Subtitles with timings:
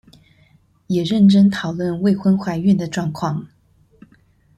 [0.87, 3.45] 也認真討論未婚懷孕的狀況